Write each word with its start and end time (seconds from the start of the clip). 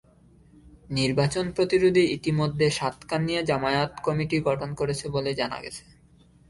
নির্বাচন 0.89 1.45
প্রতিরোধে 1.51 2.03
ইতিমধ্যে 2.17 2.67
সাতকানিয়া 2.71 3.41
জামায়াত 3.41 3.91
কমিটি 4.05 4.37
গঠন 4.39 4.69
করেছে 4.73 5.05
বলে 5.09 5.31
জানা 5.33 5.57
গেছে। 5.63 5.83